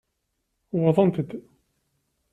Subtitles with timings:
[0.77, 1.31] Wwḍent-d.